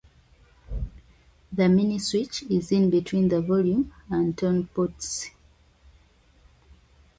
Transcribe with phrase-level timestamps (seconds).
[1.51, 5.29] The mini switch is in between the volume and tone pots.